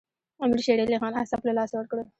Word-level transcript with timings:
امیر 0.43 0.59
شېر 0.65 0.79
علي 0.83 0.97
خان 1.01 1.13
اعصاب 1.17 1.41
له 1.47 1.53
لاسه 1.57 1.73
ورکړل. 1.77 2.07